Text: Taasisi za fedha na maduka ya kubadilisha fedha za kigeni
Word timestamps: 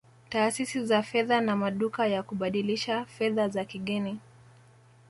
Taasisi 0.29 0.85
za 0.85 1.01
fedha 1.03 1.41
na 1.41 1.55
maduka 1.55 2.07
ya 2.07 2.23
kubadilisha 2.23 3.05
fedha 3.05 3.47
za 3.49 3.65
kigeni 3.65 4.19